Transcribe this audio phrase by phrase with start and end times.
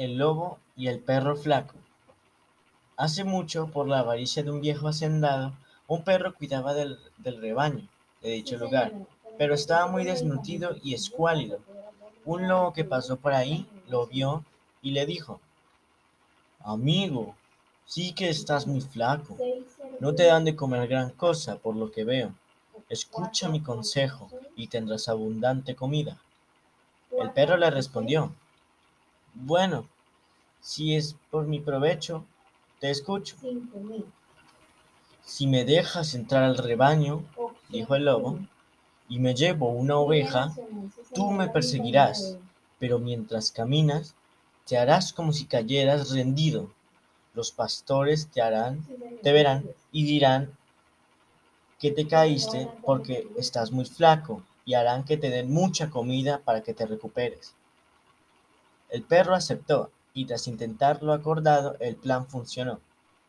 [0.00, 1.74] El lobo y el perro flaco.
[2.96, 5.52] Hace mucho, por la avaricia de un viejo hacendado,
[5.88, 7.86] un perro cuidaba del, rebaño
[8.22, 8.94] de dicho lugar,
[9.36, 11.58] pero estaba muy desnutrido y escuálido.
[12.24, 14.42] Un lobo que pasó por ahí lo vio
[14.80, 15.38] y le dijo,
[16.60, 17.34] Amigo,
[17.84, 19.36] sí que estás muy flaco.
[20.00, 22.32] No te dan de comer gran cosa, por lo que veo.
[22.88, 26.16] Escucha mi consejo y tendrás abundante comida.
[27.10, 28.32] El perro le respondió,
[29.34, 29.88] bueno,
[30.60, 32.24] si es por mi provecho,
[32.80, 33.36] te escucho.
[35.24, 37.24] Si me dejas entrar al rebaño,
[37.68, 38.38] dijo el lobo,
[39.08, 40.52] y me llevo una oveja,
[41.14, 42.36] tú me perseguirás,
[42.78, 44.14] pero mientras caminas,
[44.66, 46.70] te harás como si cayeras rendido.
[47.34, 48.86] Los pastores te harán,
[49.22, 50.56] te verán y dirán
[51.78, 56.62] que te caíste porque estás muy flaco y harán que te den mucha comida para
[56.62, 57.54] que te recuperes.
[58.90, 62.80] El perro aceptó, y tras intentar lo acordado, el plan funcionó.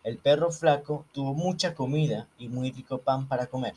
[0.03, 3.75] El perro flaco tuvo mucha comida y muy rico pan para comer.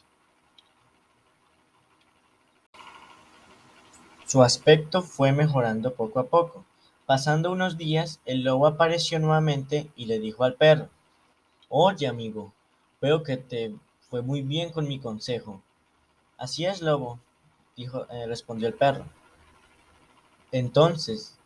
[4.27, 6.65] Su aspecto fue mejorando poco a poco.
[7.05, 10.89] Pasando unos días, el lobo apareció nuevamente y le dijo al perro,
[11.69, 12.55] Oye amigo,
[13.03, 13.75] veo que te
[14.09, 15.61] fue muy bien con mi consejo.
[16.39, 17.19] Así es, lobo,
[17.77, 19.05] eh, respondió el perro.
[20.53, 21.39] Entonces,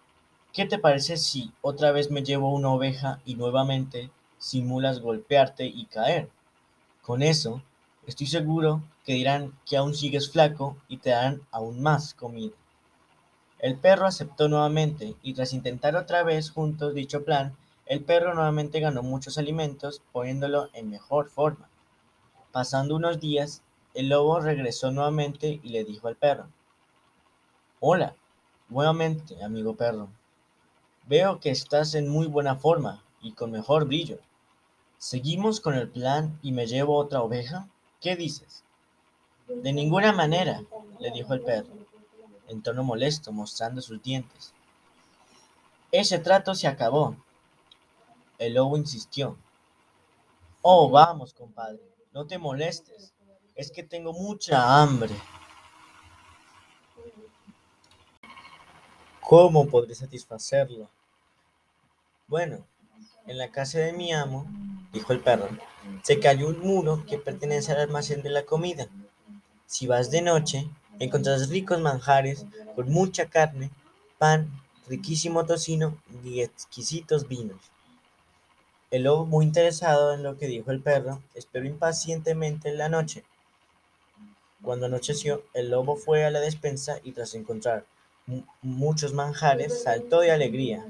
[0.58, 5.84] ¿Qué te parece si otra vez me llevo una oveja y nuevamente simulas golpearte y
[5.84, 6.30] caer?
[7.00, 7.62] Con eso,
[8.08, 12.56] estoy seguro que dirán que aún sigues flaco y te darán aún más comida.
[13.60, 17.56] El perro aceptó nuevamente y tras intentar otra vez juntos dicho plan,
[17.86, 21.68] el perro nuevamente ganó muchos alimentos poniéndolo en mejor forma.
[22.50, 23.62] Pasando unos días,
[23.94, 26.48] el lobo regresó nuevamente y le dijo al perro,
[27.78, 28.16] Hola,
[28.68, 30.17] nuevamente, amigo perro.
[31.08, 34.18] Veo que estás en muy buena forma y con mejor brillo.
[34.98, 37.66] ¿Seguimos con el plan y me llevo otra oveja?
[37.98, 38.62] ¿Qué dices?
[39.46, 40.62] De ninguna manera,
[40.98, 41.72] le dijo el perro,
[42.48, 44.52] en tono molesto, mostrando sus dientes.
[45.92, 47.16] Ese trato se acabó.
[48.36, 49.38] El lobo insistió.
[50.60, 51.80] Oh, vamos, compadre,
[52.12, 53.14] no te molestes.
[53.54, 55.16] Es que tengo mucha hambre.
[59.22, 60.90] ¿Cómo podré satisfacerlo?
[62.28, 62.66] Bueno,
[63.26, 64.46] en la casa de mi amo,
[64.92, 65.48] dijo el perro,
[66.02, 68.86] se cayó un muro que pertenece al almacén de la comida.
[69.64, 70.68] Si vas de noche,
[70.98, 72.44] encontrarás ricos manjares
[72.76, 73.70] con mucha carne,
[74.18, 74.50] pan,
[74.88, 77.56] riquísimo tocino y exquisitos vinos.
[78.90, 83.24] El lobo, muy interesado en lo que dijo el perro, esperó impacientemente en la noche.
[84.60, 87.86] Cuando anocheció, el lobo fue a la despensa y tras encontrar
[88.60, 90.86] muchos manjares, saltó de alegría.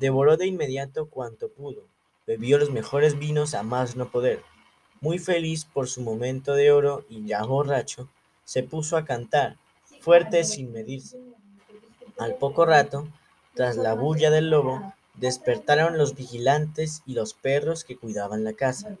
[0.00, 1.82] Devoró de inmediato cuanto pudo,
[2.26, 4.42] bebió los mejores vinos a más no poder.
[5.02, 8.08] Muy feliz por su momento de oro y ya borracho,
[8.46, 9.58] se puso a cantar,
[10.00, 11.18] fuerte sin medirse.
[12.16, 13.08] Al poco rato,
[13.52, 18.96] tras la bulla del lobo, despertaron los vigilantes y los perros que cuidaban la casa.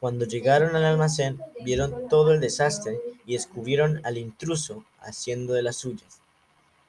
[0.00, 5.76] Cuando llegaron al almacén, vieron todo el desastre y descubrieron al intruso haciendo de las
[5.76, 6.20] suyas.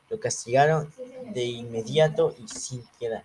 [0.09, 0.93] Lo castigaron
[1.33, 3.23] de inmediato y sin piedad.